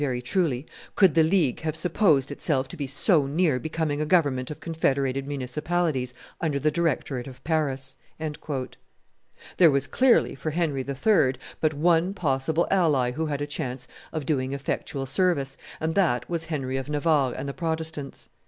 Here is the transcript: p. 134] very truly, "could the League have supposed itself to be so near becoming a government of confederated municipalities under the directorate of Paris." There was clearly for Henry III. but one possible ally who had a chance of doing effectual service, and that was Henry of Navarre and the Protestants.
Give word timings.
p. 0.01 0.03
134] 0.05 0.13
very 0.13 0.19
truly, 0.47 0.65
"could 0.95 1.13
the 1.13 1.21
League 1.21 1.59
have 1.59 1.75
supposed 1.75 2.31
itself 2.31 2.67
to 2.67 2.75
be 2.75 2.87
so 2.87 3.27
near 3.27 3.59
becoming 3.59 4.01
a 4.01 4.05
government 4.07 4.49
of 4.49 4.59
confederated 4.59 5.27
municipalities 5.27 6.15
under 6.39 6.57
the 6.57 6.71
directorate 6.71 7.27
of 7.27 7.43
Paris." 7.43 7.97
There 9.57 9.69
was 9.69 9.85
clearly 9.85 10.33
for 10.33 10.49
Henry 10.49 10.81
III. 10.83 11.33
but 11.59 11.75
one 11.75 12.15
possible 12.15 12.65
ally 12.71 13.11
who 13.11 13.27
had 13.27 13.41
a 13.41 13.45
chance 13.45 13.87
of 14.11 14.25
doing 14.25 14.53
effectual 14.53 15.05
service, 15.05 15.55
and 15.79 15.93
that 15.93 16.27
was 16.27 16.45
Henry 16.45 16.77
of 16.77 16.89
Navarre 16.89 17.35
and 17.35 17.47
the 17.47 17.53
Protestants. 17.53 18.29